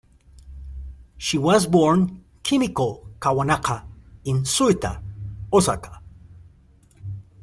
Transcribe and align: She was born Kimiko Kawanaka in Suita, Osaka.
She 1.15 1.37
was 1.37 1.67
born 1.67 2.23
Kimiko 2.41 3.05
Kawanaka 3.19 3.85
in 4.25 4.37
Suita, 4.45 4.99
Osaka. 5.53 6.01